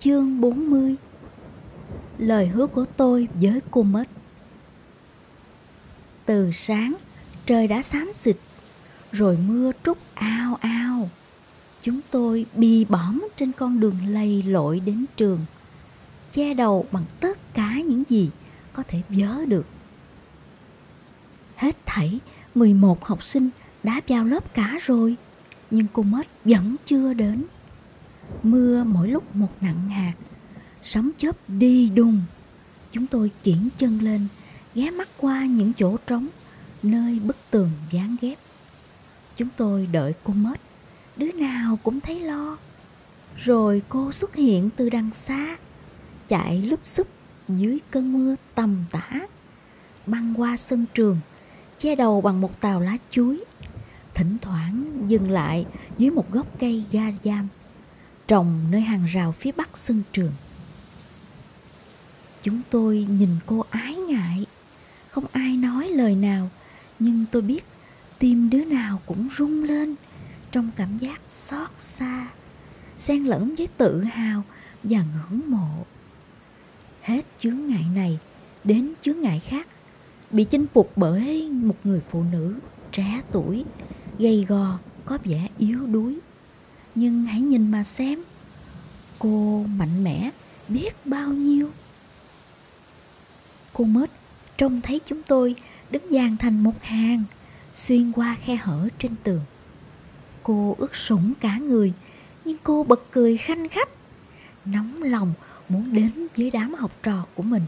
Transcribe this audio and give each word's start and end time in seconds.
Chương 0.00 0.40
40 0.40 0.96
Lời 2.18 2.46
hứa 2.46 2.66
của 2.66 2.84
tôi 2.96 3.28
với 3.34 3.60
cô 3.70 3.82
mất 3.82 4.04
Từ 6.24 6.50
sáng, 6.54 6.94
trời 7.46 7.66
đã 7.66 7.82
xám 7.82 8.12
xịt, 8.14 8.36
rồi 9.12 9.38
mưa 9.48 9.72
trút 9.84 9.98
ao 10.14 10.54
ao. 10.60 11.10
Chúng 11.82 12.00
tôi 12.10 12.46
bị 12.54 12.84
bõm 12.84 13.28
trên 13.36 13.52
con 13.52 13.80
đường 13.80 13.96
lầy 14.06 14.42
lội 14.42 14.80
đến 14.80 15.04
trường, 15.16 15.40
che 16.32 16.54
đầu 16.54 16.86
bằng 16.92 17.04
tất 17.20 17.54
cả 17.54 17.74
những 17.86 18.02
gì 18.08 18.30
có 18.72 18.82
thể 18.88 19.02
vớ 19.08 19.44
được. 19.44 19.66
Hết 21.56 21.76
thảy 21.86 22.20
11 22.54 23.04
học 23.04 23.24
sinh 23.24 23.50
đã 23.82 24.00
vào 24.08 24.24
lớp 24.24 24.54
cả 24.54 24.78
rồi, 24.82 25.16
nhưng 25.70 25.86
cô 25.92 26.02
mất 26.02 26.26
vẫn 26.44 26.76
chưa 26.84 27.12
đến. 27.12 27.44
Mưa 28.42 28.84
mỗi 28.84 29.08
lúc 29.08 29.36
một 29.36 29.50
nặng 29.60 29.90
hạt. 29.90 30.14
Sấm 30.82 31.12
chớp 31.18 31.36
đi 31.48 31.90
đùng. 31.90 32.22
Chúng 32.92 33.06
tôi 33.06 33.30
kiển 33.42 33.68
chân 33.78 33.98
lên, 34.02 34.26
Ghé 34.74 34.90
mắt 34.90 35.08
qua 35.16 35.46
những 35.46 35.72
chỗ 35.76 35.96
trống, 36.06 36.28
Nơi 36.82 37.20
bức 37.20 37.36
tường 37.50 37.70
dán 37.90 38.16
ghép. 38.20 38.38
Chúng 39.36 39.48
tôi 39.56 39.88
đợi 39.92 40.14
cô 40.24 40.32
mất. 40.32 40.60
Đứa 41.16 41.32
nào 41.32 41.78
cũng 41.82 42.00
thấy 42.00 42.20
lo. 42.20 42.56
Rồi 43.36 43.82
cô 43.88 44.12
xuất 44.12 44.34
hiện 44.34 44.70
từ 44.76 44.90
đằng 44.90 45.10
xa, 45.14 45.56
Chạy 46.28 46.62
lúp 46.62 46.80
xúp 46.84 47.08
dưới 47.48 47.78
cơn 47.90 48.12
mưa 48.12 48.36
tầm 48.54 48.84
tã, 48.90 49.10
Băng 50.06 50.34
qua 50.36 50.56
sân 50.56 50.86
trường, 50.94 51.20
Che 51.78 51.94
đầu 51.94 52.20
bằng 52.20 52.40
một 52.40 52.60
tàu 52.60 52.80
lá 52.80 52.96
chuối. 53.10 53.44
Thỉnh 54.14 54.36
thoảng 54.42 55.04
dừng 55.06 55.30
lại 55.30 55.66
dưới 55.98 56.10
một 56.10 56.32
gốc 56.32 56.46
cây 56.58 56.84
ga 56.92 57.12
giam 57.24 57.48
trồng 58.30 58.64
nơi 58.70 58.80
hàng 58.80 59.06
rào 59.06 59.32
phía 59.32 59.52
bắc 59.52 59.78
sân 59.78 60.02
trường. 60.12 60.32
Chúng 62.42 62.60
tôi 62.70 63.06
nhìn 63.10 63.28
cô 63.46 63.64
ái 63.70 63.94
ngại, 63.94 64.46
không 65.10 65.24
ai 65.32 65.56
nói 65.56 65.88
lời 65.88 66.14
nào, 66.14 66.50
nhưng 66.98 67.24
tôi 67.32 67.42
biết 67.42 67.64
tim 68.18 68.50
đứa 68.50 68.64
nào 68.64 69.00
cũng 69.06 69.28
rung 69.38 69.64
lên 69.64 69.94
trong 70.52 70.70
cảm 70.76 70.98
giác 70.98 71.20
xót 71.28 71.68
xa, 71.78 72.28
xen 72.98 73.24
lẫn 73.24 73.54
với 73.54 73.66
tự 73.76 74.04
hào 74.04 74.42
và 74.82 74.98
ngưỡng 74.98 75.50
mộ. 75.50 75.86
Hết 77.02 77.26
chướng 77.38 77.66
ngại 77.66 77.86
này 77.94 78.18
đến 78.64 78.92
chướng 79.02 79.20
ngại 79.20 79.40
khác, 79.40 79.66
bị 80.30 80.44
chinh 80.44 80.66
phục 80.74 80.92
bởi 80.96 81.50
một 81.50 81.76
người 81.84 82.00
phụ 82.10 82.22
nữ 82.32 82.54
trẻ 82.92 83.20
tuổi, 83.32 83.64
gầy 84.18 84.44
gò, 84.48 84.78
có 85.04 85.18
vẻ 85.24 85.48
yếu 85.58 85.86
đuối 85.86 86.18
nhưng 86.94 87.26
hãy 87.26 87.40
nhìn 87.40 87.70
mà 87.70 87.84
xem, 87.84 88.22
cô 89.18 89.64
mạnh 89.76 90.04
mẽ 90.04 90.30
biết 90.68 91.06
bao 91.06 91.28
nhiêu. 91.28 91.70
Cô 93.72 93.84
mết 93.84 94.10
trông 94.56 94.80
thấy 94.80 95.00
chúng 95.06 95.22
tôi 95.22 95.54
đứng 95.90 96.02
dàn 96.10 96.36
thành 96.36 96.62
một 96.62 96.82
hàng, 96.82 97.24
xuyên 97.72 98.12
qua 98.12 98.36
khe 98.44 98.56
hở 98.56 98.88
trên 98.98 99.14
tường. 99.22 99.40
Cô 100.42 100.76
ướt 100.78 100.96
sũng 100.96 101.32
cả 101.40 101.58
người, 101.58 101.92
nhưng 102.44 102.56
cô 102.62 102.84
bật 102.84 103.00
cười 103.10 103.36
khanh 103.36 103.68
khách, 103.68 103.88
nóng 104.64 105.02
lòng 105.02 105.32
muốn 105.68 105.92
đến 105.92 106.26
với 106.36 106.50
đám 106.50 106.74
học 106.74 106.92
trò 107.02 107.26
của 107.34 107.42
mình. 107.42 107.62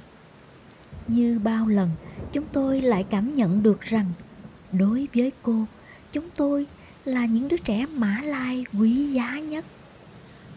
Như 1.09 1.39
bao 1.39 1.67
lần, 1.67 1.91
chúng 2.33 2.45
tôi 2.53 2.81
lại 2.81 3.05
cảm 3.11 3.35
nhận 3.35 3.63
được 3.63 3.81
rằng 3.81 4.07
đối 4.73 5.09
với 5.15 5.33
cô, 5.43 5.67
chúng 6.13 6.29
tôi 6.37 6.67
là 7.05 7.27
những 7.27 7.49
đứa 7.49 7.57
trẻ 7.57 7.87
mã 7.97 8.21
lai 8.25 8.65
quý 8.79 9.13
giá 9.13 9.39
nhất. 9.39 9.65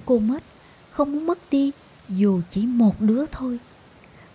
Cô 0.06 0.20
mất, 0.20 0.44
không 0.92 1.12
muốn 1.12 1.28
mất 1.28 1.40
đi 1.52 1.72
dù 2.10 2.42
chỉ 2.50 2.66
một 2.66 3.02
đứa 3.02 3.26
thôi. 3.32 3.60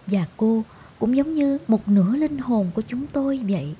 Và 0.07 0.27
cô 0.37 0.65
cũng 0.99 1.17
giống 1.17 1.33
như 1.33 1.59
một 1.69 1.89
nửa 1.89 2.17
linh 2.17 2.39
hồn 2.39 2.71
của 2.75 2.83
chúng 2.83 3.07
tôi 3.13 3.41
vậy. 3.49 3.75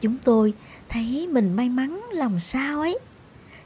Chúng 0.00 0.16
tôi 0.24 0.54
thấy 0.88 1.28
mình 1.32 1.56
may 1.56 1.68
mắn 1.68 2.00
lòng 2.12 2.40
sao 2.40 2.80
ấy 2.80 2.98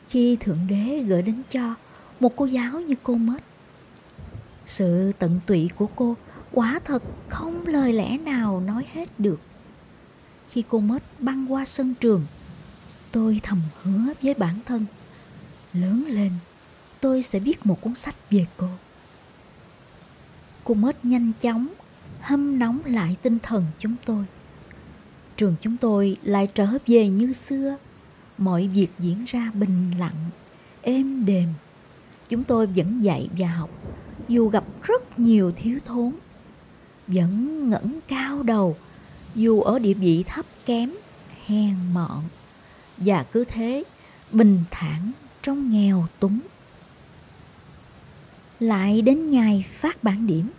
khi 0.09 0.37
Thượng 0.37 0.59
Đế 0.69 1.05
gửi 1.07 1.23
đến 1.23 1.43
cho 1.51 1.75
một 2.21 2.37
cô 2.37 2.45
giáo 2.45 2.81
như 2.81 2.95
cô 3.03 3.15
mất. 3.15 3.39
Sự 4.67 5.13
tận 5.19 5.39
tụy 5.47 5.71
của 5.77 5.87
cô 5.97 6.17
quả 6.53 6.81
thật 6.85 7.03
không 7.29 7.67
lời 7.67 7.93
lẽ 7.93 8.19
nào 8.19 8.61
nói 8.61 8.87
hết 8.93 9.21
được. 9.21 9.41
Khi 10.51 10.65
cô 10.69 10.81
mất 10.81 11.03
băng 11.19 11.53
qua 11.53 11.65
sân 11.65 11.95
trường 12.01 12.27
tôi 13.13 13.41
thầm 13.43 13.61
hứa 13.83 14.13
với 14.23 14.35
bản 14.35 14.55
thân. 14.67 14.87
Lớn 15.73 16.05
lên, 16.09 16.33
tôi 17.01 17.23
sẽ 17.23 17.39
viết 17.39 17.67
một 17.67 17.81
cuốn 17.81 17.95
sách 17.95 18.17
về 18.31 18.47
cô. 18.57 18.69
Cô 20.65 20.75
mất 20.75 21.05
nhanh 21.05 21.33
chóng 21.41 21.67
hâm 22.21 22.59
nóng 22.59 22.81
lại 22.85 23.17
tinh 23.23 23.39
thần 23.43 23.65
chúng 23.79 23.95
tôi. 24.05 24.25
Trường 25.37 25.55
chúng 25.61 25.77
tôi 25.77 26.17
lại 26.23 26.47
trở 26.55 26.69
về 26.87 27.09
như 27.09 27.33
xưa. 27.33 27.77
Mọi 28.39 28.69
việc 28.69 28.89
diễn 28.99 29.25
ra 29.25 29.51
bình 29.55 29.91
lặng, 29.99 30.31
êm 30.83 31.25
đềm. 31.25 31.49
Chúng 32.29 32.45
tôi 32.45 32.67
vẫn 32.67 33.01
dạy 33.05 33.29
và 33.39 33.49
học, 33.49 33.71
dù 34.29 34.49
gặp 34.49 34.65
rất 34.83 35.19
nhiều 35.19 35.53
thiếu 35.57 35.79
thốn. 35.85 36.13
Vẫn 37.07 37.71
ngẩng 37.71 38.01
cao 38.09 38.43
đầu, 38.43 38.77
dù 39.35 39.61
ở 39.61 39.79
địa 39.79 39.95
vị 39.95 40.25
thấp 40.27 40.47
kém, 40.67 40.91
hèn 41.47 41.75
mọn 41.95 42.23
và 42.97 43.25
cứ 43.33 43.45
thế, 43.45 43.85
bình 44.33 44.65
thản 44.71 45.13
trong 45.43 45.71
nghèo 45.71 46.07
túng. 46.21 46.41
Lại 48.61 49.03
đến 49.03 49.31
ngày 49.31 49.65
phát 49.81 50.05
bản 50.05 50.27
điểm, 50.27 50.51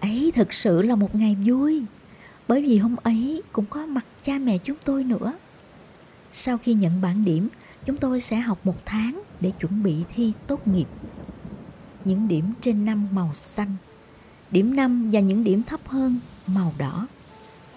ấy 0.00 0.32
thực 0.34 0.52
sự 0.52 0.82
là 0.82 0.94
một 0.94 1.14
ngày 1.14 1.36
vui, 1.46 1.82
bởi 2.48 2.62
vì 2.62 2.78
hôm 2.78 2.96
ấy 2.96 3.42
cũng 3.52 3.66
có 3.66 3.86
mặt 3.86 4.04
cha 4.24 4.38
mẹ 4.38 4.58
chúng 4.58 4.76
tôi 4.84 5.04
nữa. 5.04 5.34
Sau 6.32 6.58
khi 6.58 6.74
nhận 6.74 7.00
bản 7.00 7.24
điểm, 7.24 7.48
chúng 7.86 7.96
tôi 7.96 8.20
sẽ 8.20 8.36
học 8.36 8.58
một 8.64 8.84
tháng 8.84 9.22
để 9.40 9.52
chuẩn 9.60 9.82
bị 9.82 9.94
thi 10.14 10.32
tốt 10.46 10.68
nghiệp. 10.68 10.86
Những 12.04 12.28
điểm 12.28 12.44
trên 12.60 12.84
năm 12.84 13.08
màu 13.12 13.32
xanh, 13.34 13.76
điểm 14.50 14.76
năm 14.76 15.10
và 15.12 15.20
những 15.20 15.44
điểm 15.44 15.62
thấp 15.62 15.80
hơn 15.88 16.18
màu 16.46 16.74
đỏ. 16.78 17.06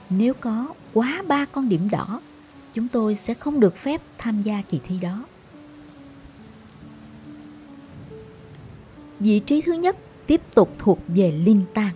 Nếu 0.10 0.34
có 0.34 0.74
quá 0.94 1.24
ba 1.28 1.46
con 1.46 1.70
điểm 1.70 1.90
đỏ 1.90 2.22
chúng 2.74 2.88
tôi 2.88 3.16
sẽ 3.16 3.34
không 3.34 3.60
được 3.60 3.78
phép 3.78 4.02
tham 4.18 4.42
gia 4.42 4.62
kỳ 4.62 4.80
thi 4.88 5.00
đó. 5.02 5.26
Vị 9.20 9.40
trí 9.40 9.62
thứ 9.62 9.74
nhất 9.74 9.98
tiếp 10.28 10.42
tục 10.56 10.70
thuộc 10.80 11.00
về 11.08 11.32
Linh 11.32 11.62
Tang. 11.74 11.94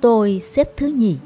Tôi 0.00 0.40
xếp 0.40 0.68
thứ 0.76 0.86
nhì. 0.86 1.16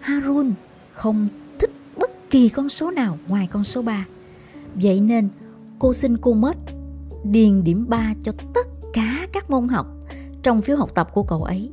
Harun 0.00 0.52
không 0.92 1.28
thích 1.58 1.70
bất 1.96 2.30
kỳ 2.30 2.48
con 2.48 2.68
số 2.68 2.90
nào 2.90 3.18
ngoài 3.28 3.48
con 3.52 3.64
số 3.64 3.82
3. 3.82 4.06
Vậy 4.74 5.00
nên, 5.00 5.28
cô 5.78 5.92
xin 5.92 6.16
cô 6.16 6.32
mất 6.32 6.56
điền 7.24 7.64
điểm 7.64 7.86
3 7.88 8.14
cho 8.24 8.32
tất 8.54 8.66
cả 8.92 9.26
các 9.32 9.50
môn 9.50 9.68
học 9.68 9.86
trong 10.42 10.62
phiếu 10.62 10.76
học 10.76 10.90
tập 10.94 11.08
của 11.14 11.22
cậu 11.22 11.42
ấy. 11.42 11.70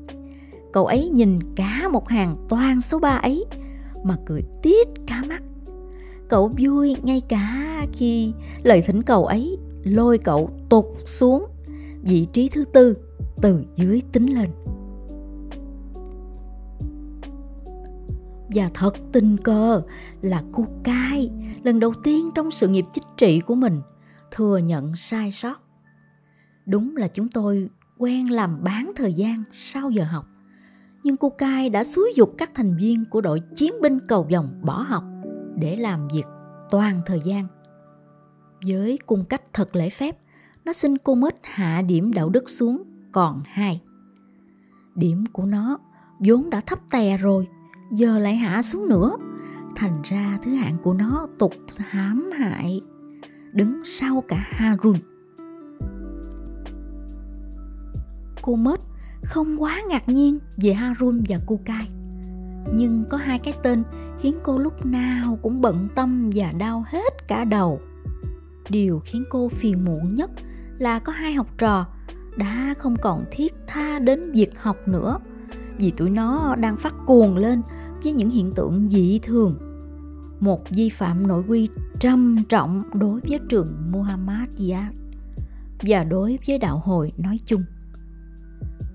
Cậu 0.74 0.86
ấy 0.86 1.10
nhìn 1.10 1.40
cả 1.56 1.88
một 1.92 2.10
hàng 2.10 2.36
toàn 2.50 2.82
số 2.82 3.00
3 3.00 3.10
ấy 3.10 3.46
mà 4.04 4.16
cười 4.26 4.44
tít 4.62 4.88
cả 5.08 5.24
mắt 5.28 5.42
cậu 6.30 6.52
vui 6.60 6.96
ngay 7.04 7.22
cả 7.30 7.78
khi 7.94 8.34
lời 8.64 8.82
thỉnh 8.82 9.04
cầu 9.04 9.26
ấy 9.26 9.58
lôi 9.84 10.18
cậu 10.18 10.50
tụt 10.70 10.86
xuống 11.06 11.46
vị 12.02 12.28
trí 12.34 12.50
thứ 12.50 12.66
tư 12.74 12.98
từ 13.42 13.64
dưới 13.76 14.02
tính 14.12 14.26
lên. 14.26 14.50
Và 18.56 18.70
thật 18.74 18.94
tình 19.12 19.38
cờ 19.38 19.82
là 20.22 20.44
cô 20.52 20.66
cai, 20.84 21.32
lần 21.64 21.80
đầu 21.80 21.94
tiên 22.04 22.30
trong 22.36 22.52
sự 22.52 22.68
nghiệp 22.68 22.86
chính 22.94 23.04
trị 23.18 23.40
của 23.40 23.56
mình, 23.56 23.82
thừa 24.32 24.58
nhận 24.58 24.96
sai 24.96 25.32
sót. 25.32 25.62
Đúng 26.66 26.98
là 26.98 27.08
chúng 27.08 27.30
tôi 27.30 27.70
quen 27.98 28.32
làm 28.32 28.64
bán 28.64 28.92
thời 28.96 29.14
gian 29.14 29.44
sau 29.54 29.90
giờ 29.90 30.04
học, 30.04 30.26
nhưng 31.04 31.18
cô 31.18 31.30
cai 31.30 31.70
đã 31.70 31.84
xúi 31.84 32.14
dục 32.16 32.36
các 32.38 32.52
thành 32.56 32.78
viên 32.78 33.06
của 33.06 33.22
đội 33.22 33.42
chiến 33.56 33.74
binh 33.82 34.00
cầu 34.08 34.28
vòng 34.32 34.62
bỏ 34.64 34.74
học 34.74 35.04
để 35.56 35.76
làm 35.76 36.08
việc 36.08 36.26
toàn 36.72 37.02
thời 37.06 37.22
gian. 37.26 37.48
Với 38.68 39.00
cung 39.06 39.26
cách 39.26 39.42
thật 39.54 39.76
lễ 39.76 39.90
phép, 39.90 40.18
nó 40.66 40.74
xin 40.74 40.98
cô 40.98 41.16
mất 41.16 41.36
hạ 41.44 41.82
điểm 41.82 42.14
đạo 42.14 42.30
đức 42.30 42.50
xuống 42.50 42.84
còn 43.12 43.42
hai. 43.46 43.82
Điểm 44.96 45.24
của 45.34 45.46
nó 45.46 45.78
vốn 46.20 46.50
đã 46.50 46.62
thấp 46.62 46.80
tè 46.92 47.18
rồi, 47.18 47.48
giờ 47.92 48.20
lại 48.20 48.36
hạ 48.36 48.64
xuống 48.64 48.88
nữa. 48.88 49.12
Thành 49.76 50.02
ra 50.04 50.40
thứ 50.44 50.54
hạng 50.54 50.78
của 50.84 50.94
nó 50.94 51.28
tục 51.40 51.54
hãm 51.78 52.32
hại, 52.32 52.82
đứng 53.54 53.82
sau 53.86 54.24
cả 54.28 54.38
Harun. 54.40 54.96
Cô 58.42 58.56
mết 58.56 58.80
không 59.24 59.62
quá 59.62 59.82
ngạc 59.90 60.10
nhiên 60.10 60.40
về 60.58 60.74
Harun 60.74 61.24
và 61.30 61.38
Kukai. 61.46 61.90
Nhưng 62.74 63.06
có 63.10 63.18
hai 63.18 63.40
cái 63.40 63.54
tên 63.64 63.84
khiến 64.22 64.36
cô 64.44 64.58
lúc 64.58 64.86
nào 64.86 65.40
cũng 65.42 65.62
bận 65.62 65.88
tâm 65.96 66.30
và 66.36 66.52
đau 66.60 66.84
hết 66.88 67.28
cả 67.28 67.46
đầu 67.46 67.82
điều 68.70 69.02
khiến 69.06 69.24
cô 69.30 69.50
phiền 69.50 69.86
muộn 69.86 70.16
nhất 70.16 70.32
là 70.78 71.00
có 71.00 71.12
hai 71.12 71.34
học 71.34 71.48
trò 71.58 71.86
đã 72.38 72.74
không 72.78 72.96
còn 73.02 73.26
thiết 73.32 73.54
tha 73.68 74.00
đến 74.00 74.32
việc 74.32 74.60
học 74.62 74.78
nữa, 74.88 75.18
vì 75.78 75.92
tụi 75.92 76.10
nó 76.10 76.56
đang 76.56 76.78
phát 76.78 76.94
cuồng 77.06 77.38
lên 77.38 77.62
với 78.04 78.14
những 78.14 78.30
hiện 78.30 78.52
tượng 78.52 78.90
dị 78.90 79.20
thường 79.20 79.58
một 80.40 80.70
vi 80.70 80.90
phạm 80.90 81.28
nội 81.28 81.44
quy 81.48 81.70
trầm 82.00 82.44
trọng 82.50 82.84
đối 82.94 83.22
với 83.30 83.40
trường 83.50 83.92
Muhammadiyat 83.92 84.94
và 85.82 86.04
đối 86.04 86.40
với 86.48 86.58
đạo 86.58 86.82
hồi 86.86 87.12
nói 87.18 87.40
chung. 87.46 87.64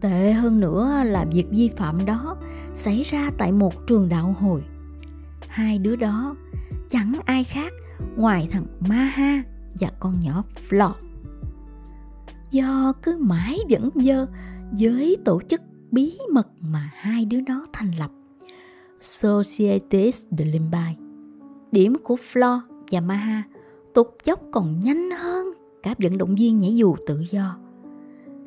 Tệ 0.01 0.33
hơn 0.33 0.61
nữa 0.61 1.03
là 1.05 1.25
việc 1.33 1.47
vi 1.51 1.71
phạm 1.77 2.05
đó 2.05 2.37
xảy 2.75 3.03
ra 3.03 3.31
tại 3.38 3.53
một 3.53 3.87
trường 3.87 4.09
đạo 4.09 4.37
hồi. 4.41 4.62
Hai 5.49 5.79
đứa 5.79 5.97
đó 5.97 6.37
chẳng 6.91 7.12
ai 7.25 7.44
khác 7.44 7.73
ngoài 8.17 8.49
thằng 8.50 8.67
Maha 8.88 9.43
và 9.81 9.91
con 10.00 10.21
nhỏ 10.21 10.44
Flo. 10.69 10.93
Do 12.50 12.93
cứ 13.03 13.17
mãi 13.21 13.59
vẫn 13.71 13.91
dơ 13.94 14.26
với 14.79 15.17
tổ 15.25 15.41
chức 15.49 15.61
bí 15.91 16.19
mật 16.32 16.49
mà 16.61 16.91
hai 16.94 17.25
đứa 17.25 17.41
nó 17.41 17.67
thành 17.73 17.91
lập, 17.99 18.11
Societes 19.00 20.23
de 20.38 20.44
Limbai. 20.44 20.97
Điểm 21.73 21.97
của 22.05 22.17
Flo 22.32 22.61
và 22.91 23.00
Maha 23.00 23.43
tụt 23.94 24.06
dốc 24.25 24.41
còn 24.53 24.81
nhanh 24.81 25.11
hơn 25.11 25.47
cả 25.82 25.94
vận 25.99 26.19
động 26.19 26.35
viên 26.35 26.59
nhảy 26.59 26.77
dù 26.77 26.97
tự 27.06 27.25
do. 27.31 27.59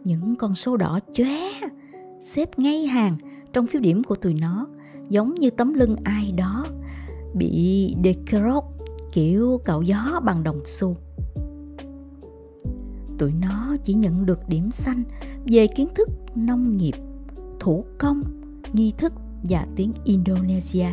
Những 0.04 0.36
con 0.36 0.56
số 0.56 0.78
đỏ 0.78 1.00
chóe 1.14 1.52
xếp 2.22 2.60
ngay 2.60 2.86
hàng 2.86 3.18
trong 3.54 3.68
phiếu 3.68 3.82
điểm 3.82 4.04
của 4.04 4.16
tụi 4.16 4.34
nó 4.34 4.68
giống 5.10 5.36
như 5.36 5.50
tấm 5.50 5.74
lưng 5.74 5.96
ai 6.04 6.32
đó 6.32 6.66
bị 7.34 7.96
decorot 8.04 8.64
kiểu 9.12 9.62
cạo 9.66 9.82
gió 9.82 10.20
bằng 10.24 10.44
đồng 10.44 10.62
xu. 10.66 10.98
Tụi 13.18 13.32
nó 13.42 13.76
chỉ 13.84 13.94
nhận 13.94 14.26
được 14.26 14.40
điểm 14.48 14.72
xanh 14.72 15.04
về 15.46 15.68
kiến 15.68 15.88
thức 15.96 16.10
nông 16.36 16.78
nghiệp, 16.78 16.96
thủ 17.60 17.86
công, 17.98 18.22
nghi 18.74 18.94
thức 18.98 19.14
và 19.44 19.68
tiếng 19.76 19.94
Indonesia 20.04 20.88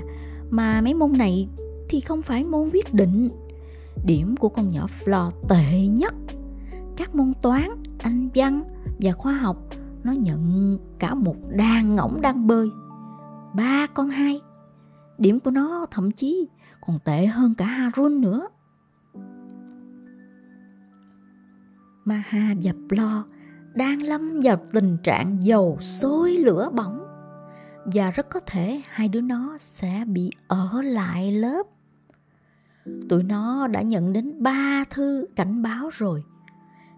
mà 0.51 0.81
mấy 0.81 0.95
môn 0.95 1.13
này 1.13 1.49
thì 1.89 2.01
không 2.01 2.23
phải 2.23 2.45
môn 2.45 2.71
quyết 2.73 2.95
định. 2.95 3.29
Điểm 4.07 4.37
của 4.37 4.49
con 4.49 4.69
nhỏ 4.69 4.87
Flo 5.05 5.31
tệ 5.49 5.87
nhất. 5.87 6.15
Các 6.97 7.15
môn 7.15 7.33
toán, 7.43 7.71
anh 7.99 8.29
văn 8.35 8.63
và 8.99 9.13
khoa 9.13 9.33
học 9.33 9.69
nó 10.05 10.13
nhận 10.13 10.79
cả 10.99 11.15
một 11.15 11.37
đàn 11.51 11.97
ngỗng 11.97 12.21
đang 12.21 12.47
bơi. 12.47 12.71
Ba 13.55 13.87
con 13.95 14.09
hai. 14.09 14.41
Điểm 15.19 15.41
của 15.41 15.51
nó 15.51 15.87
thậm 15.91 16.11
chí 16.11 16.49
còn 16.81 16.99
tệ 17.05 17.27
hơn 17.27 17.55
cả 17.55 17.67
Harun 17.67 18.21
nữa. 18.21 18.49
Maha 22.05 22.55
và 22.63 22.73
Plo 22.89 23.25
đang 23.75 24.03
lâm 24.03 24.41
vào 24.43 24.57
tình 24.73 24.97
trạng 25.03 25.45
dầu 25.45 25.79
sôi 25.81 26.33
lửa 26.33 26.71
bỏng 26.75 27.01
và 27.85 28.11
rất 28.11 28.31
có 28.31 28.41
thể 28.47 28.83
hai 28.89 29.09
đứa 29.09 29.21
nó 29.21 29.57
sẽ 29.59 30.05
bị 30.07 30.31
ở 30.49 30.83
lại 30.83 31.33
lớp. 31.33 31.67
Tụi 33.09 33.23
nó 33.23 33.67
đã 33.67 33.83
nhận 33.83 34.13
đến 34.13 34.43
ba 34.43 34.85
thư 34.91 35.27
cảnh 35.37 35.63
báo 35.63 35.89
rồi. 35.93 36.25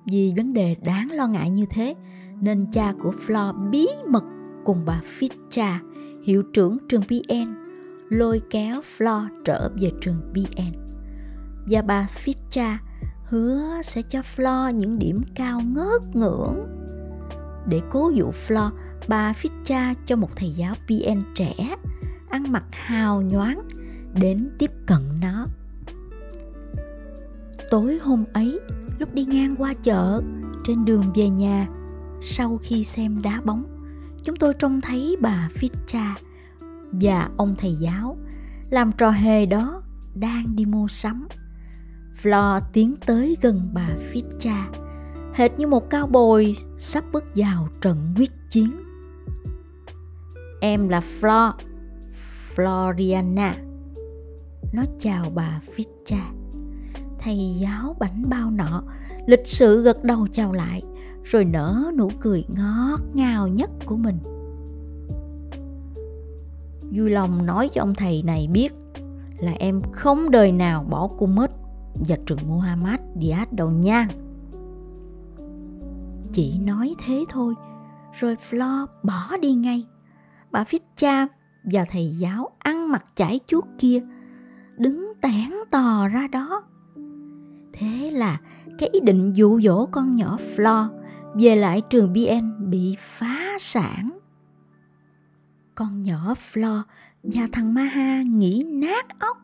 Vì 0.06 0.32
vấn 0.36 0.52
đề 0.52 0.76
đáng 0.84 1.10
lo 1.10 1.26
ngại 1.26 1.50
như 1.50 1.66
thế 1.70 1.94
nên 2.40 2.66
cha 2.72 2.92
của 3.02 3.12
Flo 3.26 3.70
bí 3.70 3.86
mật 4.08 4.24
cùng 4.64 4.82
bà 4.86 5.00
Ficha, 5.18 5.78
hiệu 6.22 6.42
trưởng 6.42 6.78
trường 6.88 7.02
PN, 7.02 7.54
lôi 8.08 8.42
kéo 8.50 8.80
Flo 8.98 9.26
trở 9.44 9.70
về 9.80 9.90
trường 10.00 10.20
PN. 10.32 10.72
Và 11.70 11.82
bà 11.82 12.08
Ficha 12.24 12.76
hứa 13.24 13.82
sẽ 13.84 14.02
cho 14.02 14.20
Flo 14.36 14.70
những 14.70 14.98
điểm 14.98 15.22
cao 15.34 15.60
ngớt 15.60 16.02
ngưỡng. 16.16 16.66
Để 17.68 17.80
cố 17.90 18.10
dụ 18.14 18.30
Flo, 18.48 18.70
bà 19.08 19.32
Ficha 19.32 19.94
cho 20.06 20.16
một 20.16 20.36
thầy 20.36 20.50
giáo 20.50 20.74
PN 20.86 21.22
trẻ, 21.34 21.54
ăn 22.30 22.52
mặc 22.52 22.64
hào 22.72 23.22
nhoáng, 23.22 23.60
đến 24.20 24.50
tiếp 24.58 24.70
cận 24.86 25.02
nó. 25.20 25.46
Tối 27.70 27.98
hôm 28.02 28.24
ấy, 28.32 28.60
lúc 28.98 29.14
đi 29.14 29.24
ngang 29.24 29.56
qua 29.58 29.74
chợ, 29.74 30.22
trên 30.64 30.84
đường 30.84 31.02
về 31.14 31.28
nhà, 31.28 31.66
sau 32.22 32.58
khi 32.62 32.84
xem 32.84 33.22
đá 33.22 33.40
bóng, 33.44 33.64
chúng 34.24 34.36
tôi 34.36 34.54
trông 34.54 34.80
thấy 34.80 35.16
bà 35.20 35.48
Ficha 35.60 36.14
và 36.92 37.28
ông 37.36 37.54
thầy 37.58 37.74
giáo 37.74 38.16
làm 38.70 38.92
trò 38.92 39.10
hề 39.10 39.46
đó 39.46 39.82
đang 40.14 40.56
đi 40.56 40.64
mua 40.64 40.88
sắm. 40.88 41.28
Flo 42.22 42.60
tiến 42.72 42.94
tới 43.06 43.36
gần 43.42 43.70
bà 43.72 43.88
Ficha, 44.12 44.62
hệt 45.34 45.58
như 45.58 45.66
một 45.66 45.90
cao 45.90 46.06
bồi 46.06 46.56
sắp 46.78 47.04
bước 47.12 47.24
vào 47.34 47.68
trận 47.80 48.14
quyết 48.16 48.30
chiến. 48.50 48.70
Em 50.60 50.88
là 50.88 51.02
Flo, 51.20 51.52
Floriana. 52.56 53.52
Nó 54.72 54.82
chào 55.00 55.30
bà 55.34 55.60
Ficha. 55.76 56.20
Thầy 57.18 57.56
giáo 57.60 57.96
bảnh 58.00 58.22
bao 58.28 58.50
nọ 58.50 58.82
lịch 59.26 59.46
sự 59.46 59.82
gật 59.82 60.04
đầu 60.04 60.26
chào 60.32 60.52
lại 60.52 60.82
rồi 61.26 61.44
nở 61.44 61.93
nụ 61.96 62.11
cười 62.20 62.44
ngọt 62.49 63.00
ngào 63.14 63.49
nhất 63.49 63.70
của 63.87 63.96
mình 63.96 64.19
vui 66.93 67.11
lòng 67.11 67.46
nói 67.46 67.70
cho 67.73 67.82
ông 67.82 67.94
thầy 67.94 68.23
này 68.23 68.49
biết 68.52 68.73
là 69.38 69.52
em 69.52 69.82
không 69.93 70.31
đời 70.31 70.52
nào 70.52 70.84
bỏ 70.90 71.08
cô 71.19 71.26
mất. 71.26 71.50
và 72.08 72.17
trường 72.26 72.38
Muhammad 72.49 73.00
Diaz 73.14 73.46
đâu 73.50 73.70
nha. 73.70 74.08
Chỉ 76.32 76.58
nói 76.58 76.94
thế 77.06 77.25
thôi, 77.28 77.55
rồi 78.20 78.37
Flo 78.50 78.87
bỏ 79.02 79.37
đi 79.43 79.52
ngay. 79.52 79.87
Bà 80.50 80.64
Fitcha 80.64 81.26
và 81.64 81.84
thầy 81.90 82.14
giáo 82.19 82.50
ăn 82.58 82.93
mặc 82.93 83.05
chải 83.14 83.40
chuốt 83.46 83.64
kia 83.78 84.02
đứng 84.78 85.12
tản 85.20 85.56
tò 85.70 86.08
ra 86.08 86.28
đó. 86.32 86.62
Thế 87.73 88.11
là 88.11 88.40
cái 88.78 88.88
ý 88.93 89.00
định 89.00 89.32
dụ 89.37 89.61
dỗ 89.61 89.87
con 89.87 90.17
nhỏ 90.17 90.38
Flo 90.56 90.88
về 91.38 91.56
lại 91.56 91.82
trường 91.90 92.12
BN 92.12 92.70
bị 92.70 92.96
phá 92.98 93.56
sản. 93.60 94.18
Con 95.74 96.02
nhỏ 96.02 96.34
Flo 96.52 96.82
và 97.22 97.48
thằng 97.52 97.74
Maha 97.74 98.22
nghĩ 98.22 98.64
nát 98.68 99.18
óc, 99.18 99.36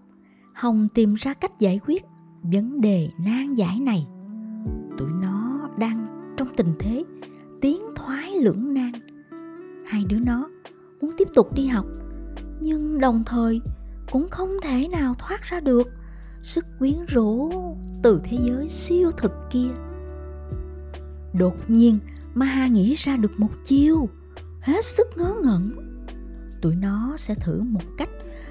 Hồng 0.55 0.89
tìm 0.95 1.15
ra 1.15 1.35
cách 1.35 1.59
giải 1.59 1.81
quyết 1.87 2.03
vấn 2.43 2.81
đề 2.81 3.11
nan 3.25 3.55
giải 3.55 3.81
này. 3.81 4.07
Tụi 4.99 5.09
nó 5.21 5.69
đang 5.79 6.27
trong 6.37 6.57
tình 6.57 6.75
thế 6.79 7.05
tiến 7.61 7.83
thoái 7.97 8.31
lưỡng 8.31 8.75
nan. 8.75 8.93
Hai 9.87 10.05
đứa 10.09 10.19
nó 10.19 10.49
muốn 11.01 11.11
tiếp 11.19 11.29
tục 11.35 11.55
đi 11.55 11.67
học, 11.67 11.87
nhưng 12.61 13.01
đồng 13.01 13.23
thời 13.27 13.61
cũng 14.11 14.29
không 14.31 14.51
thể 14.63 14.89
nào 14.89 15.15
thoát 15.19 15.43
ra 15.43 15.61
được 15.61 15.89
sức 16.43 16.65
quyến 16.79 16.97
rũ 17.09 17.51
từ 18.03 18.21
thế 18.25 18.39
giới 18.43 18.69
siêu 18.69 19.11
thực 19.17 19.33
kia 19.51 19.69
đột 21.35 21.71
nhiên 21.71 21.99
Maha 22.35 22.67
nghĩ 22.67 22.95
ra 22.95 23.17
được 23.17 23.41
một 23.41 23.51
chiêu. 23.65 24.09
Hết 24.61 24.85
sức 24.85 25.07
ngớ 25.17 25.35
ngẩn. 25.43 25.71
Tụi 26.63 26.77
nó 26.77 27.17
sẽ 27.17 27.35
thử 27.35 27.63
một 27.63 27.83
cách 27.99 28.09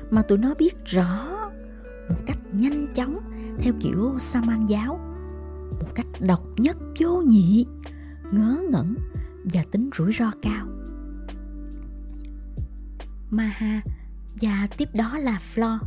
mà 0.10 0.22
tụi 0.22 0.38
nó 0.38 0.54
biết 0.58 0.86
rõ. 0.86 1.28
Một 2.10 2.20
cách 2.26 2.38
nhanh 2.54 2.94
chóng, 2.94 3.18
theo 3.60 3.74
kiểu 3.80 4.16
Saman 4.20 4.66
giáo. 4.66 5.00
Một 5.80 5.90
cách 5.96 6.08
độc 6.20 6.44
nhất 6.58 6.78
vô 7.00 7.22
nhị. 7.22 7.66
Ngớ 8.32 8.64
ngẩn 8.72 8.96
và 9.54 9.64
tính 9.72 9.90
rủi 9.98 10.12
ro 10.20 10.32
cao. 10.42 10.68
Maha 13.30 13.82
và 14.42 14.68
tiếp 14.78 14.90
đó 14.94 15.18
là 15.18 15.42
Flo. 15.56 15.78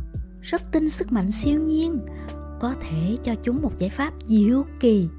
Rất 0.41 0.61
tin 0.71 0.89
sức 0.89 1.11
mạnh 1.11 1.31
siêu 1.31 1.61
nhiên, 1.61 1.99
có 2.59 2.75
thể 2.81 3.17
cho 3.23 3.35
chúng 3.43 3.61
một 3.61 3.71
giải 3.79 3.89
pháp 3.89 4.13
diệu 4.27 4.65
kỳ 4.79 5.09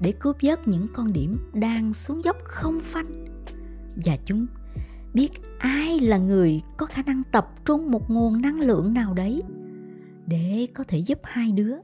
để 0.00 0.12
cứu 0.20 0.32
vớt 0.42 0.68
những 0.68 0.86
con 0.92 1.12
điểm 1.12 1.38
đang 1.52 1.94
xuống 1.94 2.24
dốc 2.24 2.36
không 2.44 2.80
phanh. 2.92 3.24
Và 4.04 4.16
chúng 4.24 4.46
biết 5.14 5.28
ai 5.58 6.00
là 6.00 6.18
người 6.18 6.60
có 6.76 6.86
khả 6.86 7.02
năng 7.02 7.22
tập 7.32 7.50
trung 7.64 7.90
một 7.90 8.10
nguồn 8.10 8.42
năng 8.42 8.60
lượng 8.60 8.94
nào 8.94 9.14
đấy 9.14 9.42
để 10.26 10.66
có 10.74 10.84
thể 10.88 10.98
giúp 10.98 11.18
hai 11.24 11.52
đứa. 11.52 11.74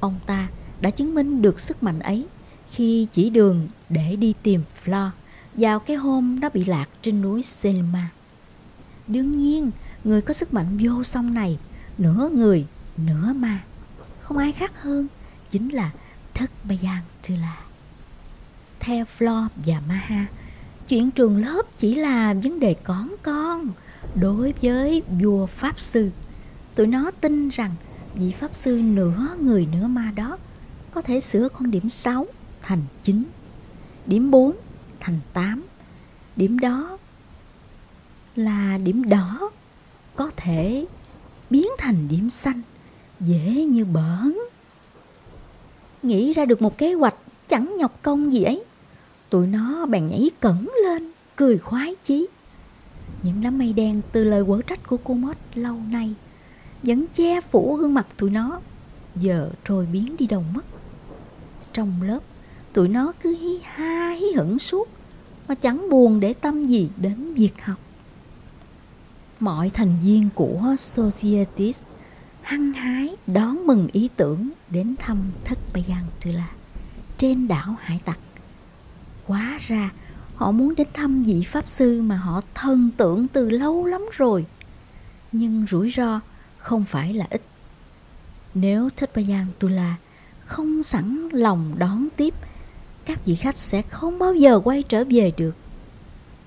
Ông 0.00 0.14
ta 0.26 0.48
đã 0.80 0.90
chứng 0.90 1.14
minh 1.14 1.42
được 1.42 1.60
sức 1.60 1.82
mạnh 1.82 1.98
ấy 1.98 2.26
khi 2.70 3.06
chỉ 3.12 3.30
đường 3.30 3.68
để 3.88 4.16
đi 4.16 4.34
tìm 4.42 4.62
Flo 4.84 5.08
vào 5.54 5.80
cái 5.80 5.96
hôm 5.96 6.40
nó 6.40 6.48
bị 6.48 6.64
lạc 6.64 6.88
trên 7.02 7.22
núi 7.22 7.42
Selma. 7.42 8.10
Đương 9.06 9.32
nhiên, 9.32 9.70
người 10.04 10.22
có 10.22 10.34
sức 10.34 10.54
mạnh 10.54 10.78
vô 10.80 11.04
song 11.04 11.34
này, 11.34 11.58
nửa 11.98 12.30
người, 12.32 12.66
nửa 12.96 13.32
ma, 13.32 13.64
không 14.20 14.38
ai 14.38 14.52
khác 14.52 14.82
hơn, 14.82 15.06
chính 15.50 15.68
là 15.68 15.92
thất 16.36 16.50
Bayan 16.64 17.02
Tula. 17.28 17.56
Theo 18.80 19.04
Flo 19.18 19.48
và 19.66 19.80
Maha, 19.88 20.26
chuyện 20.88 21.10
trường 21.10 21.36
lớp 21.36 21.62
chỉ 21.78 21.94
là 21.94 22.34
vấn 22.34 22.60
đề 22.60 22.74
con 22.84 23.14
con 23.22 23.68
đối 24.14 24.54
với 24.62 25.02
vua 25.20 25.46
Pháp 25.46 25.80
Sư. 25.80 26.10
Tụi 26.74 26.86
nó 26.86 27.10
tin 27.10 27.48
rằng 27.48 27.74
vị 28.14 28.32
Pháp 28.40 28.54
Sư 28.54 28.80
nửa 28.84 29.36
người 29.40 29.68
nửa 29.72 29.86
ma 29.86 30.12
đó 30.16 30.38
có 30.90 31.02
thể 31.02 31.20
sửa 31.20 31.48
con 31.48 31.70
điểm 31.70 31.90
6 31.90 32.26
thành 32.62 32.82
9. 33.02 33.24
điểm 34.06 34.30
4 34.30 34.56
thành 35.00 35.18
8. 35.32 35.62
Điểm 36.36 36.58
đó 36.58 36.98
là 38.36 38.78
điểm 38.78 39.08
đỏ 39.08 39.50
có 40.16 40.30
thể 40.36 40.86
biến 41.50 41.68
thành 41.78 42.08
điểm 42.08 42.30
xanh 42.30 42.62
dễ 43.20 43.64
như 43.64 43.84
bỡn. 43.84 44.36
Nghĩ 46.06 46.32
ra 46.32 46.44
được 46.44 46.62
một 46.62 46.78
kế 46.78 46.92
hoạch 46.92 47.14
chẳng 47.48 47.76
nhọc 47.78 48.02
công 48.02 48.32
gì 48.32 48.42
ấy. 48.42 48.64
Tụi 49.30 49.46
nó 49.46 49.86
bèn 49.86 50.06
nhảy 50.06 50.30
cẩn 50.40 50.70
lên, 50.84 51.10
cười 51.36 51.58
khoái 51.58 51.94
chí. 52.04 52.26
Những 53.22 53.40
đám 53.42 53.58
mây 53.58 53.72
đen 53.72 54.00
từ 54.12 54.24
lời 54.24 54.44
quở 54.44 54.62
trách 54.62 54.88
của 54.88 54.96
cô 55.04 55.14
Mốt 55.14 55.36
lâu 55.54 55.76
nay 55.90 56.14
vẫn 56.82 57.04
che 57.14 57.40
phủ 57.40 57.76
gương 57.76 57.94
mặt 57.94 58.06
tụi 58.16 58.30
nó, 58.30 58.60
giờ 59.16 59.50
trôi 59.64 59.86
biến 59.92 60.16
đi 60.18 60.26
đâu 60.26 60.44
mất. 60.54 60.64
Trong 61.72 62.02
lớp, 62.02 62.20
tụi 62.72 62.88
nó 62.88 63.12
cứ 63.22 63.36
hí 63.36 63.58
ha 63.62 64.10
hí 64.10 64.26
hửng 64.36 64.58
suốt, 64.58 64.88
mà 65.48 65.54
chẳng 65.54 65.90
buồn 65.90 66.20
để 66.20 66.32
tâm 66.32 66.66
gì 66.66 66.88
đến 66.96 67.34
việc 67.34 67.62
học. 67.62 67.78
Mọi 69.40 69.70
thành 69.70 69.96
viên 70.04 70.28
của 70.34 70.76
Societies 70.78 71.80
hăng 72.46 72.72
hái 72.72 73.16
đón 73.26 73.66
mừng 73.66 73.88
ý 73.92 74.08
tưởng 74.16 74.50
đến 74.70 74.94
thăm 74.98 75.18
thất 75.44 75.58
Bayan 75.74 76.04
Trila 76.20 76.48
trên 77.18 77.48
đảo 77.48 77.76
Hải 77.80 78.00
Tặc. 78.04 78.18
Quá 79.26 79.58
ra 79.66 79.90
họ 80.34 80.50
muốn 80.50 80.74
đến 80.74 80.86
thăm 80.94 81.22
vị 81.22 81.44
Pháp 81.52 81.68
Sư 81.68 82.02
mà 82.02 82.16
họ 82.16 82.42
thân 82.54 82.90
tưởng 82.96 83.28
từ 83.28 83.50
lâu 83.50 83.84
lắm 83.84 84.02
rồi. 84.12 84.46
Nhưng 85.32 85.66
rủi 85.70 85.92
ro 85.96 86.20
không 86.58 86.84
phải 86.84 87.14
là 87.14 87.26
ít. 87.30 87.42
Nếu 88.54 88.88
Thất 88.96 89.16
Bayan 89.16 89.46
Tula 89.58 89.96
không 90.44 90.82
sẵn 90.82 91.28
lòng 91.32 91.74
đón 91.78 92.08
tiếp, 92.16 92.34
các 93.04 93.24
vị 93.24 93.36
khách 93.36 93.56
sẽ 93.56 93.82
không 93.82 94.18
bao 94.18 94.34
giờ 94.34 94.60
quay 94.64 94.82
trở 94.82 95.04
về 95.10 95.32
được. 95.36 95.56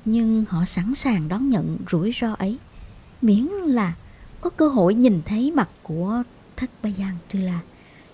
Nhưng 0.05 0.45
họ 0.49 0.65
sẵn 0.65 0.95
sàng 0.95 1.27
đón 1.27 1.49
nhận 1.49 1.77
rủi 1.91 2.11
ro 2.21 2.33
ấy, 2.33 2.57
miễn 3.21 3.45
là 3.47 3.93
có 4.41 4.49
cơ 4.49 4.67
hội 4.67 4.95
nhìn 4.95 5.21
thấy 5.25 5.51
mặt 5.51 5.69
của 5.83 6.23
Thất 6.55 6.69
Ba 6.83 6.89
Giang 6.97 7.17
Trư 7.29 7.39
La, 7.39 7.59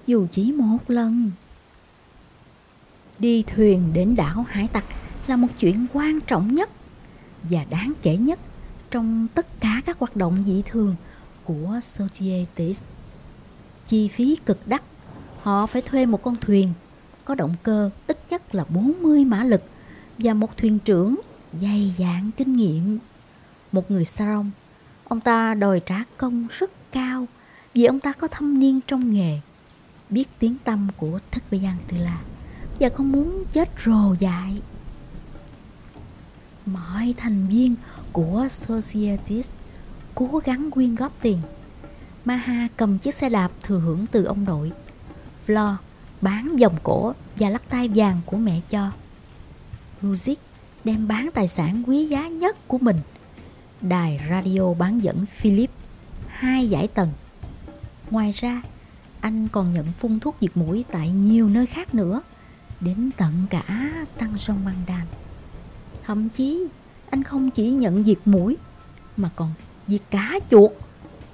dù 0.08 0.28
chỉ 0.32 0.52
một 0.52 0.78
lần. 0.88 1.32
Đi 3.20 3.44
thuyền 3.44 3.94
đến 3.94 4.16
đảo 4.16 4.46
Hải 4.50 4.68
Tặc 4.68 4.84
là 5.28 5.36
một 5.36 5.48
chuyện 5.60 5.86
quan 5.94 6.20
trọng 6.22 6.56
nhất 6.56 6.70
và 7.44 7.66
đáng 7.70 7.94
kể 8.02 8.18
nhất 8.18 8.40
trong 8.92 9.28
tất 9.34 9.60
cả 9.60 9.82
các 9.86 10.00
hoạt 10.00 10.16
động 10.16 10.44
dị 10.48 10.62
thường 10.62 10.96
của 11.44 11.80
Societies. 11.84 12.82
Chi 13.88 14.08
phí 14.08 14.38
cực 14.46 14.68
đắt, 14.68 14.84
họ 15.42 15.68
phải 15.68 15.82
thuê 15.82 16.06
một 16.06 16.24
con 16.24 16.36
thuyền 16.42 16.74
có 17.26 17.36
động 17.36 17.56
cơ 17.64 17.90
ít 18.08 18.20
nhất 18.30 18.56
là 18.56 18.66
40 18.70 19.26
mã 19.26 19.44
lực 19.44 19.62
và 20.18 20.34
một 20.34 20.58
thuyền 20.58 20.80
trưởng 20.80 21.16
dày 21.62 21.94
dạn 21.98 22.32
kinh 22.38 22.54
nghiệm. 22.56 23.00
Một 23.72 23.92
người 23.92 24.06
sarong, 24.06 24.52
ông 25.08 25.20
ta 25.20 25.54
đòi 25.54 25.80
trả 25.80 26.04
công 26.18 26.48
rất 26.60 26.72
cao 26.92 27.26
vì 27.74 27.86
ông 27.86 28.00
ta 28.00 28.14
có 28.14 28.28
thâm 28.28 28.60
niên 28.60 28.80
trong 28.88 29.14
nghề, 29.14 29.40
biết 30.10 30.26
tiếng 30.40 30.58
tâm 30.64 30.88
của 30.98 31.20
Thất 31.32 31.44
giang 31.52 31.78
Tư 31.88 31.98
La 31.98 32.18
và 32.80 32.90
không 32.90 33.12
muốn 33.12 33.44
chết 33.54 33.70
rồ 33.86 34.16
dại. 34.20 34.62
Mọi 36.66 37.14
thành 37.18 37.48
viên 37.48 37.76
của 38.12 38.48
Societies 38.50 39.52
cố 40.16 40.42
gắng 40.46 40.72
quyên 40.72 40.96
góp 40.96 41.22
tiền. 41.22 41.42
Maha 42.26 42.68
cầm 42.78 42.98
chiếc 42.98 43.16
xe 43.16 43.30
đạp 43.30 43.52
thừa 43.64 43.80
hưởng 43.80 44.06
từ 44.12 44.24
ông 44.24 44.44
nội. 44.44 44.72
Flo 45.48 45.76
bán 46.22 46.58
vòng 46.58 46.76
cổ 46.84 47.14
và 47.36 47.50
lắc 47.50 47.70
tay 47.70 47.90
vàng 47.96 48.22
của 48.26 48.38
mẹ 48.38 48.62
cho. 48.70 48.92
Ruzik 50.02 50.36
đem 50.84 51.08
bán 51.08 51.30
tài 51.34 51.48
sản 51.48 51.84
quý 51.88 52.06
giá 52.06 52.28
nhất 52.28 52.68
của 52.68 52.78
mình. 52.78 52.98
Đài 53.82 54.20
radio 54.30 54.74
bán 54.74 55.04
dẫn 55.04 55.26
Philip, 55.38 55.70
hai 56.28 56.68
giải 56.68 56.88
tầng. 56.88 57.10
Ngoài 58.12 58.32
ra, 58.32 58.62
anh 59.22 59.48
còn 59.48 59.74
nhận 59.74 59.86
phun 60.00 60.20
thuốc 60.20 60.36
diệt 60.42 60.58
mũi 60.58 60.86
tại 60.92 61.12
nhiều 61.12 61.50
nơi 61.50 61.66
khác 61.66 61.96
nữa, 61.96 62.22
đến 62.80 63.10
tận 63.18 63.34
cả 63.50 63.92
Tăng 64.18 64.38
Sông 64.38 64.66
Mandan. 64.66 65.08
Thậm 66.04 66.30
chí, 66.30 66.68
anh 67.10 67.24
không 67.24 67.52
chỉ 67.52 67.70
nhận 67.72 68.04
diệt 68.04 68.18
mũi, 68.26 68.58
mà 69.18 69.30
còn 69.36 69.54
diệt 69.88 70.02
cá 70.10 70.40
chuột, 70.52 70.72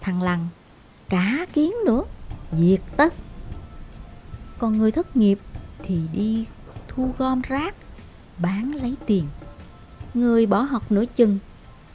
thằng 0.01 0.21
lằn, 0.21 0.39
cá 1.09 1.45
kiến 1.53 1.73
nữa, 1.85 2.03
diệt 2.59 2.81
tất. 2.97 3.13
Còn 4.57 4.77
người 4.77 4.91
thất 4.91 5.17
nghiệp 5.17 5.39
thì 5.83 5.99
đi 6.13 6.45
thu 6.87 7.13
gom 7.17 7.41
rác, 7.41 7.75
bán 8.37 8.75
lấy 8.75 8.95
tiền. 9.05 9.25
Người 10.13 10.45
bỏ 10.45 10.61
học 10.61 10.91
nửa 10.91 11.05
chừng 11.05 11.39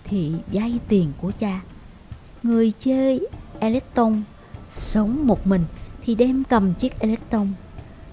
thì 0.08 0.32
vay 0.52 0.78
tiền 0.88 1.12
của 1.20 1.32
cha. 1.38 1.60
Người 2.42 2.72
chơi 2.78 3.26
electron 3.60 4.22
sống 4.70 5.26
một 5.26 5.46
mình 5.46 5.64
thì 6.02 6.14
đem 6.14 6.44
cầm 6.44 6.74
chiếc 6.74 6.98
electron 6.98 7.48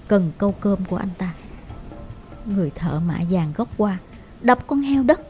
cần 0.08 0.30
câu 0.38 0.54
cơm 0.60 0.78
của 0.84 0.96
anh 0.96 1.10
ta. 1.18 1.34
Người 2.46 2.70
thợ 2.70 3.00
mạ 3.06 3.20
vàng 3.30 3.52
gốc 3.56 3.68
qua, 3.76 3.98
đập 4.40 4.58
con 4.66 4.80
heo 4.80 5.02
đất, 5.02 5.20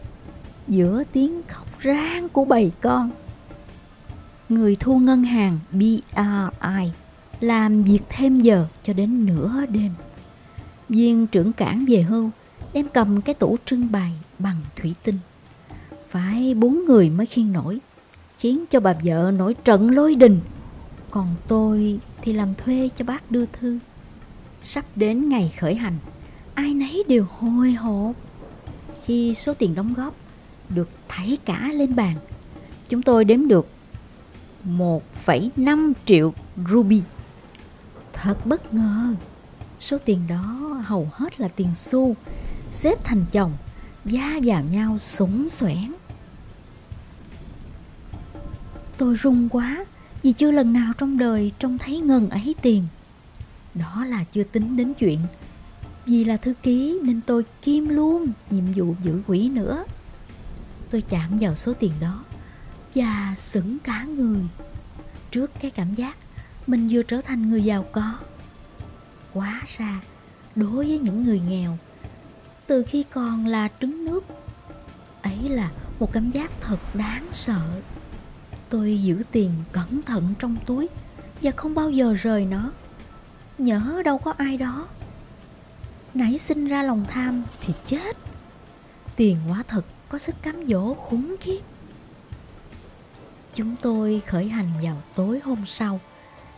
giữa 0.69 1.03
tiếng 1.13 1.43
khóc 1.49 1.67
rang 1.85 2.29
của 2.29 2.45
bầy 2.45 2.73
con. 2.81 3.11
Người 4.49 4.77
thu 4.81 4.99
ngân 4.99 5.25
hàng 5.25 5.59
BRI 5.73 6.91
làm 7.41 7.83
việc 7.83 8.01
thêm 8.09 8.41
giờ 8.41 8.67
cho 8.83 8.93
đến 8.93 9.27
nửa 9.27 9.67
đêm. 9.69 9.91
Viên 10.89 11.27
trưởng 11.27 11.53
cảng 11.53 11.85
về 11.89 12.03
hưu, 12.03 12.31
đem 12.73 12.89
cầm 12.89 13.21
cái 13.21 13.35
tủ 13.35 13.57
trưng 13.65 13.93
bày 13.93 14.13
bằng 14.39 14.57
thủy 14.77 14.95
tinh. 15.03 15.19
Phải 16.15 16.55
bốn 16.55 16.85
người 16.85 17.11
mới 17.11 17.27
khiên 17.27 17.53
nổi, 17.53 17.79
khiến 18.39 18.65
cho 18.71 18.81
bà 18.81 18.95
vợ 19.05 19.33
nổi 19.37 19.55
trận 19.55 19.91
lôi 19.91 20.15
đình. 20.15 20.41
Còn 21.11 21.35
tôi 21.49 21.99
thì 22.23 22.33
làm 22.33 22.55
thuê 22.55 22.91
cho 22.97 23.05
bác 23.05 23.31
đưa 23.31 23.47
thư. 23.47 23.79
Sắp 24.63 24.85
đến 24.97 25.29
ngày 25.29 25.55
khởi 25.61 25.75
hành, 25.75 25.99
ai 26.55 26.75
nấy 26.75 27.05
đều 27.09 27.27
hồi 27.39 27.73
hộp. 27.73 28.17
Khi 29.05 29.35
số 29.35 29.55
tiền 29.55 29.75
đóng 29.75 29.95
góp 29.95 30.15
được 30.69 30.89
thảy 31.09 31.39
cả 31.45 31.71
lên 31.73 31.97
bàn, 31.97 32.17
chúng 32.89 33.03
tôi 33.03 33.25
đếm 33.25 33.49
được 33.49 33.69
1,5 34.65 35.93
triệu 36.05 36.35
ruby. 36.71 37.03
Thật 38.13 38.47
bất 38.47 38.75
ngờ, 38.75 39.15
số 39.81 39.99
tiền 40.05 40.21
đó 40.29 40.81
hầu 40.85 41.09
hết 41.13 41.41
là 41.41 41.49
tiền 41.49 41.69
xu, 41.77 42.17
xếp 42.73 43.05
thành 43.05 43.25
chồng, 43.33 43.53
da 44.05 44.41
vào 44.45 44.63
nhau 44.65 44.99
súng 44.99 45.51
xoẻn. 45.51 45.93
Tôi 48.99 49.15
run 49.15 49.49
quá 49.49 49.85
vì 50.23 50.33
chưa 50.33 50.51
lần 50.51 50.73
nào 50.73 50.93
trong 50.99 51.19
đời 51.19 51.53
trông 51.59 51.79
thấy 51.79 52.01
ngần 52.01 52.31
ấy 52.31 52.55
tiền. 52.63 52.85
Đó 53.75 54.05
là 54.05 54.25
chưa 54.33 54.45
tính 54.45 54.77
đến 54.77 54.95
chuyện. 54.95 55.19
Vì 56.07 56.25
là 56.25 56.37
thư 56.37 56.55
ký 56.63 57.01
nên 57.03 57.21
tôi 57.27 57.45
kiêm 57.63 57.89
luôn 57.89 58.33
nhiệm 58.51 58.65
vụ 58.77 58.95
giữ 59.03 59.23
quỹ 59.27 59.49
nữa. 59.49 59.85
Tôi 60.91 61.01
chạm 61.01 61.39
vào 61.41 61.55
số 61.55 61.75
tiền 61.75 61.93
đó 62.01 62.25
Và 62.95 63.35
sững 63.39 63.79
cả 63.79 64.05
người. 64.05 64.41
Trước 65.31 65.51
cái 65.61 65.71
cảm 65.71 65.95
giác 65.95 66.17
mình 66.67 66.89
vừa 66.91 67.03
trở 67.03 67.21
thành 67.21 67.51
người 67.51 67.65
giàu 67.65 67.85
có. 67.93 68.15
Quá 69.33 69.63
ra, 69.77 70.01
đối 70.57 70.87
với 70.87 70.99
những 70.99 71.25
người 71.25 71.41
nghèo, 71.49 71.79
Từ 72.67 72.85
khi 72.89 73.05
còn 73.13 73.47
là 73.47 73.69
trứng 73.81 74.05
nước, 74.05 74.25
Ấy 75.23 75.49
là 75.49 75.71
một 76.01 76.13
cảm 76.13 76.31
giác 76.31 76.51
thật 76.61 76.79
đáng 76.95 77.27
sợ. 77.33 77.61
Tôi 78.69 79.03
giữ 79.03 79.23
tiền 79.33 79.51
cẩn 79.73 80.03
thận 80.03 80.35
trong 80.39 80.57
túi 80.67 80.89
Và 81.43 81.51
không 81.57 81.75
bao 81.75 81.91
giờ 81.91 82.15
rời 82.23 82.45
nó. 82.45 82.73
Nhỡ 83.59 84.03
đâu 84.05 84.19
có 84.19 84.35
ai 84.37 84.57
đó. 84.57 84.89
Nãy 86.15 86.39
sinh 86.39 86.69
ra 86.69 86.83
lòng 86.83 87.05
tham 87.11 87.45
thì 87.61 87.75
chết. 87.87 88.17
Tiền 89.17 89.39
quá 89.49 89.63
thật 89.69 89.85
có 90.09 90.19
sức 90.19 90.35
cám 90.43 90.67
dỗ 90.67 90.95
khủng 90.95 91.37
khiếp. 91.41 91.61
Chúng 93.55 93.77
tôi 93.83 94.23
khởi 94.27 94.49
hành 94.49 94.69
vào 94.83 95.03
tối 95.15 95.41
hôm 95.45 95.67
sau. 95.67 96.01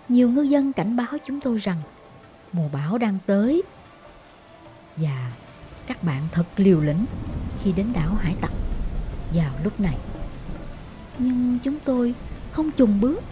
Nhiều 0.08 0.30
ngư 0.30 0.42
dân 0.42 0.72
cảnh 0.72 0.96
báo 0.96 1.12
chúng 1.26 1.40
tôi 1.40 1.58
rằng 1.58 1.82
Mùa 2.52 2.68
bão 2.72 2.98
đang 2.98 3.18
tới. 3.26 3.62
Và 4.96 5.32
các 5.86 6.02
bạn 6.04 6.22
thật 6.32 6.44
liều 6.56 6.80
lĩnh 6.80 7.04
khi 7.62 7.72
đến 7.72 7.86
đảo 7.92 8.14
Hải 8.14 8.34
Tặc 8.40 8.52
vào 9.34 9.52
lúc 9.64 9.80
này. 9.80 9.96
Nhưng 11.18 11.58
chúng 11.64 11.76
tôi 11.84 12.14
không 12.52 12.70
trùng 12.70 13.00
bước 13.00 13.22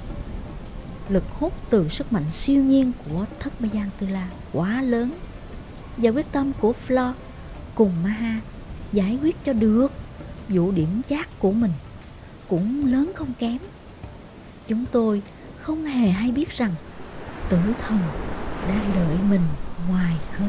lực 1.08 1.24
hút 1.30 1.52
từ 1.70 1.88
sức 1.88 2.12
mạnh 2.12 2.30
siêu 2.30 2.62
nhiên 2.62 2.92
của 3.04 3.26
thất 3.40 3.60
ma 3.60 3.68
giang 3.74 3.90
tư 3.98 4.06
la 4.08 4.28
quá 4.52 4.82
lớn 4.82 5.10
và 5.96 6.10
quyết 6.10 6.32
tâm 6.32 6.52
của 6.60 6.74
Flo 6.88 7.12
cùng 7.74 7.92
Maha 8.02 8.40
giải 8.92 9.18
quyết 9.22 9.36
cho 9.44 9.52
được 9.52 9.92
vụ 10.48 10.70
điểm 10.70 11.02
chát 11.08 11.38
của 11.38 11.52
mình 11.52 11.72
cũng 12.48 12.86
lớn 12.86 13.12
không 13.14 13.32
kém. 13.38 13.58
Chúng 14.66 14.84
tôi 14.92 15.22
không 15.60 15.84
hề 15.84 16.08
hay 16.10 16.30
biết 16.30 16.50
rằng 16.50 16.74
tử 17.48 17.58
thần 17.80 17.98
đang 18.68 18.90
đợi 18.94 19.16
mình 19.28 19.42
ngoài 19.88 20.16
khơi. 20.32 20.48